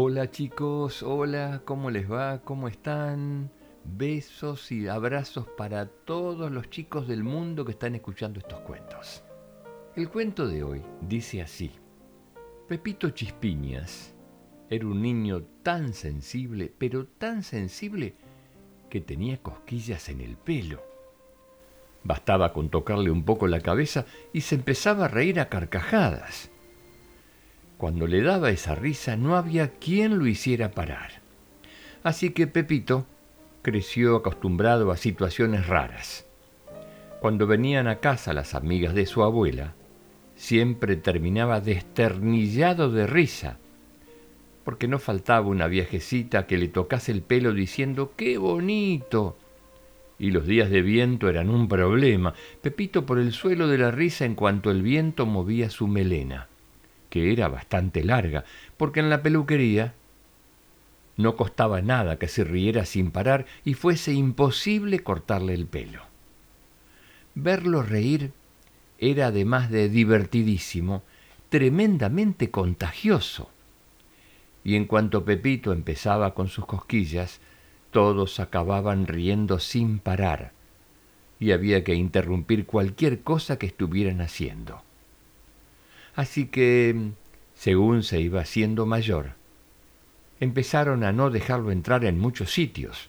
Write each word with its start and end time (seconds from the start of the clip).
Hola 0.00 0.30
chicos, 0.30 1.02
hola, 1.02 1.62
¿cómo 1.64 1.90
les 1.90 2.08
va? 2.08 2.40
¿Cómo 2.44 2.68
están? 2.68 3.50
Besos 3.82 4.70
y 4.70 4.86
abrazos 4.86 5.48
para 5.56 5.86
todos 5.86 6.52
los 6.52 6.70
chicos 6.70 7.08
del 7.08 7.24
mundo 7.24 7.64
que 7.64 7.72
están 7.72 7.96
escuchando 7.96 8.38
estos 8.38 8.60
cuentos. 8.60 9.24
El 9.96 10.08
cuento 10.08 10.46
de 10.46 10.62
hoy 10.62 10.84
dice 11.00 11.42
así. 11.42 11.72
Pepito 12.68 13.10
Chispiñas 13.10 14.14
era 14.70 14.86
un 14.86 15.02
niño 15.02 15.42
tan 15.64 15.92
sensible, 15.92 16.72
pero 16.78 17.04
tan 17.04 17.42
sensible 17.42 18.14
que 18.88 19.00
tenía 19.00 19.38
cosquillas 19.38 20.08
en 20.10 20.20
el 20.20 20.36
pelo. 20.36 20.80
Bastaba 22.04 22.52
con 22.52 22.68
tocarle 22.68 23.10
un 23.10 23.24
poco 23.24 23.48
la 23.48 23.62
cabeza 23.62 24.06
y 24.32 24.42
se 24.42 24.54
empezaba 24.54 25.06
a 25.06 25.08
reír 25.08 25.40
a 25.40 25.48
carcajadas. 25.48 26.52
Cuando 27.78 28.08
le 28.08 28.22
daba 28.22 28.50
esa 28.50 28.74
risa 28.74 29.16
no 29.16 29.36
había 29.36 29.78
quien 29.78 30.18
lo 30.18 30.26
hiciera 30.26 30.72
parar. 30.72 31.22
Así 32.02 32.30
que 32.30 32.48
Pepito 32.48 33.06
creció 33.62 34.16
acostumbrado 34.16 34.90
a 34.90 34.96
situaciones 34.96 35.68
raras. 35.68 36.26
Cuando 37.20 37.46
venían 37.46 37.86
a 37.86 38.00
casa 38.00 38.32
las 38.32 38.56
amigas 38.56 38.94
de 38.94 39.06
su 39.06 39.22
abuela, 39.22 39.74
siempre 40.34 40.96
terminaba 40.96 41.60
desternillado 41.60 42.90
de 42.90 43.06
risa, 43.06 43.58
porque 44.64 44.88
no 44.88 44.98
faltaba 44.98 45.46
una 45.46 45.68
viejecita 45.68 46.48
que 46.48 46.58
le 46.58 46.66
tocase 46.66 47.12
el 47.12 47.22
pelo 47.22 47.52
diciendo 47.52 48.12
¡qué 48.16 48.38
bonito! 48.38 49.36
Y 50.18 50.32
los 50.32 50.48
días 50.48 50.68
de 50.68 50.82
viento 50.82 51.28
eran 51.28 51.48
un 51.48 51.68
problema. 51.68 52.34
Pepito 52.60 53.06
por 53.06 53.20
el 53.20 53.32
suelo 53.32 53.68
de 53.68 53.78
la 53.78 53.92
risa 53.92 54.24
en 54.24 54.34
cuanto 54.34 54.72
el 54.72 54.82
viento 54.82 55.26
movía 55.26 55.70
su 55.70 55.86
melena, 55.86 56.48
que 57.10 57.32
era 57.32 57.48
bastante 57.48 58.04
larga, 58.04 58.44
porque 58.76 59.00
en 59.00 59.10
la 59.10 59.22
peluquería 59.22 59.94
no 61.16 61.36
costaba 61.36 61.82
nada 61.82 62.18
que 62.18 62.28
se 62.28 62.44
riera 62.44 62.86
sin 62.86 63.10
parar 63.10 63.46
y 63.64 63.74
fuese 63.74 64.12
imposible 64.12 65.00
cortarle 65.00 65.52
el 65.54 65.66
pelo. 65.66 66.02
Verlo 67.34 67.82
reír 67.82 68.32
era 68.98 69.28
además 69.28 69.70
de 69.70 69.88
divertidísimo, 69.88 71.02
tremendamente 71.50 72.50
contagioso. 72.50 73.50
Y 74.64 74.76
en 74.76 74.86
cuanto 74.86 75.24
Pepito 75.24 75.72
empezaba 75.72 76.34
con 76.34 76.48
sus 76.48 76.66
cosquillas, 76.66 77.40
todos 77.90 78.38
acababan 78.38 79.06
riendo 79.06 79.58
sin 79.58 79.98
parar, 79.98 80.52
y 81.40 81.52
había 81.52 81.84
que 81.84 81.94
interrumpir 81.94 82.66
cualquier 82.66 83.22
cosa 83.22 83.58
que 83.58 83.66
estuvieran 83.66 84.20
haciendo. 84.20 84.82
Así 86.18 86.46
que, 86.46 87.12
según 87.54 88.02
se 88.02 88.20
iba 88.20 88.40
haciendo 88.40 88.86
mayor, 88.86 89.34
empezaron 90.40 91.04
a 91.04 91.12
no 91.12 91.30
dejarlo 91.30 91.70
entrar 91.70 92.04
en 92.04 92.18
muchos 92.18 92.50
sitios, 92.50 93.08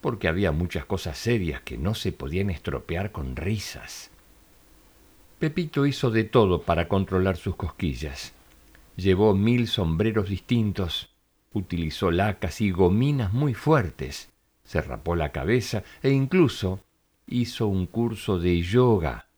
porque 0.00 0.26
había 0.26 0.50
muchas 0.50 0.84
cosas 0.86 1.16
serias 1.16 1.60
que 1.60 1.78
no 1.78 1.94
se 1.94 2.10
podían 2.10 2.50
estropear 2.50 3.12
con 3.12 3.36
risas. 3.36 4.10
Pepito 5.38 5.86
hizo 5.86 6.10
de 6.10 6.24
todo 6.24 6.62
para 6.62 6.88
controlar 6.88 7.36
sus 7.36 7.54
cosquillas. 7.54 8.32
Llevó 8.96 9.32
mil 9.36 9.68
sombreros 9.68 10.28
distintos, 10.28 11.10
utilizó 11.52 12.10
lacas 12.10 12.60
y 12.60 12.72
gominas 12.72 13.32
muy 13.32 13.54
fuertes, 13.54 14.30
se 14.64 14.82
rapó 14.82 15.14
la 15.14 15.30
cabeza 15.30 15.84
e 16.02 16.10
incluso 16.10 16.80
hizo 17.28 17.68
un 17.68 17.86
curso 17.86 18.40
de 18.40 18.60
yoga 18.62 19.29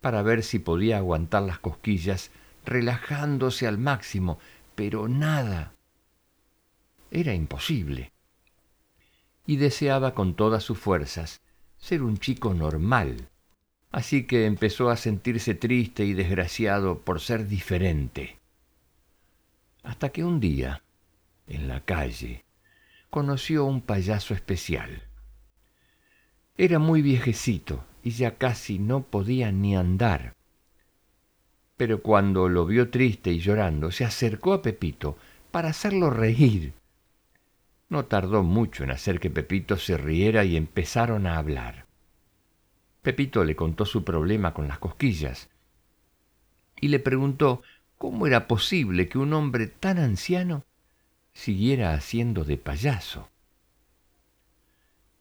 para 0.00 0.22
ver 0.22 0.42
si 0.42 0.58
podía 0.58 0.98
aguantar 0.98 1.42
las 1.42 1.58
cosquillas 1.58 2.30
relajándose 2.64 3.66
al 3.66 3.78
máximo, 3.78 4.38
pero 4.74 5.08
nada, 5.08 5.72
era 7.10 7.34
imposible. 7.34 8.12
Y 9.46 9.56
deseaba 9.56 10.14
con 10.14 10.34
todas 10.34 10.62
sus 10.62 10.78
fuerzas 10.78 11.40
ser 11.78 12.02
un 12.02 12.18
chico 12.18 12.54
normal. 12.54 13.28
Así 13.90 14.26
que 14.26 14.44
empezó 14.44 14.90
a 14.90 14.96
sentirse 14.96 15.54
triste 15.54 16.04
y 16.04 16.12
desgraciado 16.12 17.00
por 17.00 17.20
ser 17.20 17.48
diferente. 17.48 18.38
Hasta 19.82 20.10
que 20.10 20.22
un 20.22 20.40
día, 20.40 20.82
en 21.46 21.68
la 21.68 21.80
calle, 21.80 22.44
conoció 23.08 23.64
un 23.64 23.80
payaso 23.80 24.34
especial. 24.34 25.04
Era 26.58 26.78
muy 26.78 27.00
viejecito 27.00 27.87
y 28.02 28.10
ya 28.10 28.36
casi 28.36 28.78
no 28.78 29.02
podía 29.02 29.52
ni 29.52 29.76
andar. 29.76 30.34
Pero 31.76 32.02
cuando 32.02 32.48
lo 32.48 32.66
vio 32.66 32.90
triste 32.90 33.30
y 33.30 33.38
llorando, 33.38 33.90
se 33.90 34.04
acercó 34.04 34.52
a 34.52 34.62
Pepito 34.62 35.16
para 35.50 35.68
hacerlo 35.68 36.10
reír 36.10 36.72
no 37.88 38.04
tardó 38.04 38.42
mucho 38.42 38.84
en 38.84 38.90
hacer 38.90 39.18
que 39.18 39.30
Pepito 39.30 39.76
se 39.76 39.96
riera 39.96 40.44
y 40.44 40.56
empezaron 40.56 41.26
a 41.26 41.38
hablar. 41.38 41.86
Pepito 43.02 43.44
le 43.44 43.56
contó 43.56 43.86
su 43.86 44.04
problema 44.04 44.52
con 44.52 44.68
las 44.68 44.78
cosquillas 44.78 45.48
y 46.80 46.88
le 46.88 46.98
preguntó 46.98 47.62
cómo 47.96 48.26
era 48.26 48.46
posible 48.46 49.08
que 49.08 49.18
un 49.18 49.32
hombre 49.32 49.66
tan 49.66 49.98
anciano 49.98 50.64
siguiera 51.32 51.94
haciendo 51.94 52.44
de 52.44 52.58
payaso. 52.58 53.28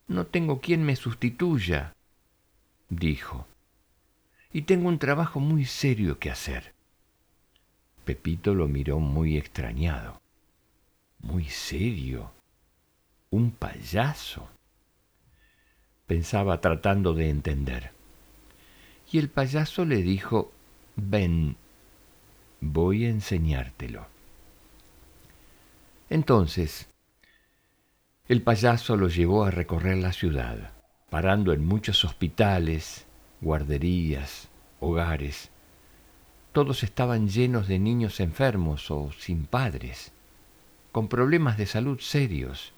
No 0.07 0.25
tengo 0.25 0.59
quien 0.59 0.83
me 0.83 0.95
sustituya, 0.95 1.93
dijo, 2.89 3.47
y 4.51 4.63
tengo 4.63 4.87
un 4.87 4.99
trabajo 4.99 5.39
muy 5.39 5.65
serio 5.65 6.19
que 6.19 6.31
hacer. 6.31 6.73
Pepito 8.05 8.53
lo 8.53 8.67
miró 8.67 8.99
muy 8.99 9.37
extrañado. 9.37 10.21
¿Muy 11.19 11.45
serio? 11.45 12.31
¿Un 13.29 13.51
payaso? 13.51 14.47
Pensaba 16.05 16.61
tratando 16.61 17.13
de 17.13 17.29
entender. 17.29 17.91
Y 19.11 19.19
el 19.19 19.29
payaso 19.29 19.83
le 19.83 19.97
dijo, 20.01 20.51
ven, 20.95 21.57
voy 22.61 23.05
a 23.05 23.09
enseñártelo. 23.09 24.07
Entonces, 26.09 26.87
el 28.27 28.41
payaso 28.41 28.95
lo 28.95 29.09
llevó 29.09 29.43
a 29.43 29.51
recorrer 29.51 29.97
la 29.97 30.13
ciudad, 30.13 30.71
parando 31.09 31.53
en 31.53 31.65
muchos 31.65 32.05
hospitales, 32.05 33.05
guarderías, 33.41 34.49
hogares. 34.79 35.49
Todos 36.51 36.83
estaban 36.83 37.29
llenos 37.29 37.67
de 37.67 37.79
niños 37.79 38.19
enfermos 38.19 38.89
o 38.91 39.11
sin 39.11 39.45
padres, 39.45 40.11
con 40.91 41.07
problemas 41.07 41.57
de 41.57 41.65
salud 41.65 41.99
serios 41.99 42.73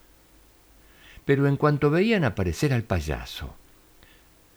pero 1.29 1.45
en 1.45 1.57
cuanto 1.57 1.91
veían 1.91 2.23
aparecer 2.23 2.73
al 2.73 2.81
payaso, 2.81 3.53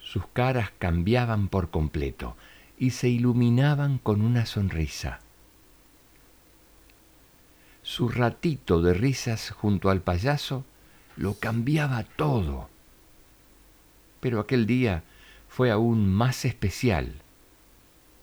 sus 0.01 0.27
caras 0.29 0.71
cambiaban 0.79 1.49
por 1.49 1.69
completo 1.69 2.35
y 2.79 2.93
se 2.93 3.11
iluminaban 3.11 3.99
con 3.99 4.23
una 4.23 4.47
sonrisa. 4.47 5.21
Su 7.83 8.09
ratito 8.09 8.81
de 8.81 8.95
risas 8.95 9.51
junto 9.51 9.91
al 9.91 10.01
payaso 10.01 10.65
lo 11.19 11.35
cambiaba 11.35 12.05
todo. 12.05 12.71
Pero 14.23 14.39
aquel 14.39 14.67
día 14.67 15.03
fue 15.49 15.73
aún 15.73 16.09
más 16.09 16.45
especial, 16.45 17.17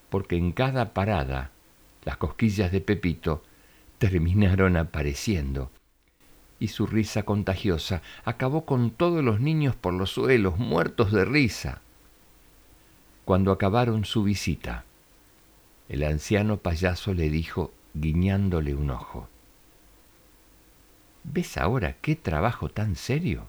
porque 0.09 0.37
en 0.37 0.53
cada 0.53 0.93
parada 0.93 1.51
las 2.05 2.15
cosquillas 2.15 2.71
de 2.71 2.79
Pepito 2.79 3.43
terminaron 3.97 4.77
apareciendo 4.77 5.71
y 6.57 6.69
su 6.69 6.87
risa 6.87 7.23
contagiosa 7.23 8.01
acabó 8.23 8.65
con 8.65 8.91
todos 8.91 9.21
los 9.23 9.41
niños 9.41 9.75
por 9.75 9.93
los 9.93 10.11
suelos, 10.11 10.57
muertos 10.57 11.11
de 11.11 11.25
risa. 11.25 11.81
Cuando 13.25 13.51
acabaron 13.51 14.05
su 14.05 14.23
visita, 14.23 14.85
el 15.89 16.03
anciano 16.03 16.57
payaso 16.57 17.13
le 17.13 17.29
dijo, 17.29 17.73
guiñándole 17.93 18.73
un 18.73 18.89
ojo, 18.91 19.27
¿Ves 21.25 21.57
ahora 21.57 21.97
qué 22.01 22.15
trabajo 22.15 22.69
tan 22.69 22.95
serio? 22.95 23.47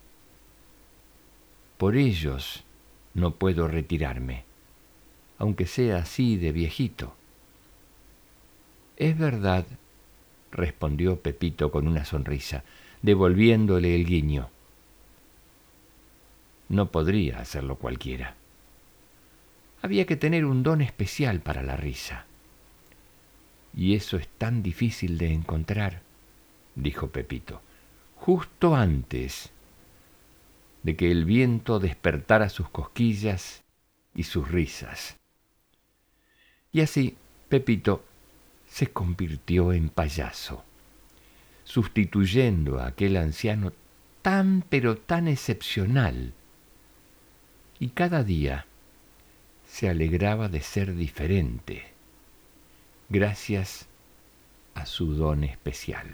Por 1.81 1.97
ellos 1.97 2.63
no 3.15 3.37
puedo 3.37 3.67
retirarme, 3.67 4.45
aunque 5.39 5.67
sea 5.67 5.97
así 5.97 6.37
de 6.37 6.53
viejito. 6.53 7.15
Es 8.99 9.17
verdad, 9.17 9.65
respondió 10.53 11.21
Pepito 11.21 11.71
con 11.71 11.89
una 11.89 12.05
sonrisa, 12.05 12.65
devolviéndole 13.01 13.95
el 13.95 14.05
guiño. 14.05 14.51
No 16.69 16.91
podría 16.91 17.39
hacerlo 17.39 17.77
cualquiera. 17.77 18.35
Había 19.81 20.05
que 20.05 20.17
tener 20.17 20.45
un 20.45 20.63
don 20.63 20.83
especial 20.83 21.41
para 21.41 21.63
la 21.63 21.79
risa. 21.79 22.27
Y 23.75 23.95
eso 23.95 24.19
es 24.19 24.29
tan 24.29 24.63
difícil 24.63 25.17
de 25.17 25.33
encontrar, 25.33 26.03
dijo 26.75 27.09
Pepito, 27.09 27.63
justo 28.17 28.77
antes 28.77 29.51
de 30.83 30.97
que 30.97 31.11
el 31.11 31.25
viento 31.25 31.79
despertara 31.79 32.49
sus 32.49 32.69
cosquillas 32.69 33.63
y 34.15 34.25
sus 34.25 34.51
risas. 34.51 35.19
Y 36.73 36.81
así 36.81 37.17
Pepito 37.49 38.05
se 38.69 38.89
convirtió 38.89 39.73
en 39.73 39.89
payaso 39.89 40.65
sustituyendo 41.71 42.81
a 42.81 42.89
aquel 42.89 43.17
anciano 43.17 43.73
tan 44.23 44.65
pero 44.69 44.97
tan 44.97 45.29
excepcional. 45.29 46.35
Y 47.79 47.91
cada 47.91 48.25
día 48.25 48.67
se 49.69 49.89
alegraba 49.89 50.49
de 50.49 50.63
ser 50.63 50.97
diferente, 50.97 51.85
gracias 53.09 53.87
a 54.75 54.85
su 54.85 55.15
don 55.15 55.45
especial. 55.45 56.09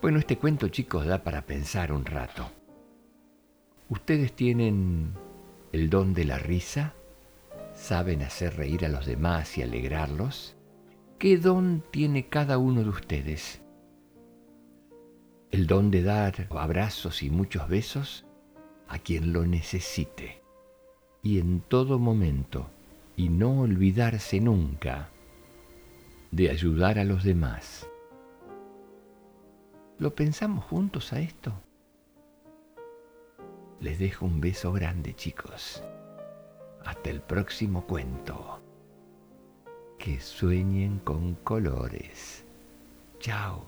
Bueno, 0.00 0.18
este 0.18 0.38
cuento 0.38 0.68
chicos 0.68 1.04
da 1.04 1.22
para 1.22 1.42
pensar 1.42 1.92
un 1.92 2.06
rato. 2.06 2.50
¿Ustedes 3.90 4.34
tienen 4.34 5.14
el 5.72 5.88
don 5.88 6.12
de 6.12 6.26
la 6.26 6.38
risa? 6.38 6.92
¿Saben 7.74 8.22
hacer 8.22 8.56
reír 8.56 8.84
a 8.84 8.88
los 8.90 9.06
demás 9.06 9.56
y 9.56 9.62
alegrarlos? 9.62 10.56
¿Qué 11.18 11.38
don 11.38 11.82
tiene 11.90 12.28
cada 12.28 12.58
uno 12.58 12.82
de 12.82 12.90
ustedes? 12.90 13.62
¿El 15.50 15.66
don 15.66 15.90
de 15.90 16.02
dar 16.02 16.48
abrazos 16.50 17.22
y 17.22 17.30
muchos 17.30 17.66
besos? 17.66 18.26
A 18.88 18.98
quien 18.98 19.32
lo 19.32 19.46
necesite. 19.46 20.42
Y 21.22 21.38
en 21.38 21.60
todo 21.62 21.98
momento, 21.98 22.68
y 23.16 23.30
no 23.30 23.60
olvidarse 23.60 24.38
nunca 24.38 25.08
de 26.30 26.50
ayudar 26.50 26.98
a 26.98 27.04
los 27.04 27.24
demás. 27.24 27.88
¿Lo 29.98 30.14
pensamos 30.14 30.64
juntos 30.64 31.14
a 31.14 31.20
esto? 31.20 31.54
Les 33.80 33.98
dejo 33.98 34.26
un 34.26 34.40
beso 34.40 34.72
grande, 34.72 35.14
chicos. 35.14 35.82
Hasta 36.84 37.10
el 37.10 37.20
próximo 37.20 37.86
cuento. 37.86 38.60
Que 39.98 40.18
sueñen 40.18 40.98
con 41.00 41.34
colores. 41.36 42.44
Chao. 43.20 43.66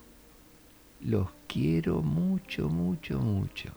Los 1.01 1.29
quiero 1.47 2.03
mucho, 2.03 2.69
mucho, 2.69 3.21
mucho. 3.21 3.71